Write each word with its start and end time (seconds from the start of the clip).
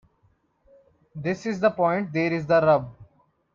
This 1.13 1.45
is 1.45 1.59
the 1.59 1.69
point. 1.69 2.11
There's 2.11 2.47
the 2.47 2.59
rub. 2.59 2.95